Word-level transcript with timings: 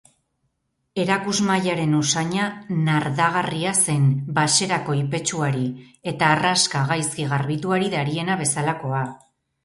Erakusmahaiaren 1.01 1.91
usaina 1.97 2.45
nardagarria 2.87 3.73
zen, 3.87 4.07
baxera 4.37 4.79
koipetsuari 4.87 5.67
eta 6.13 6.31
harraska 6.37 6.81
gaizki 6.93 7.27
garbituari 7.35 7.91
dariena 7.97 8.39
bezalakoa. 8.41 9.03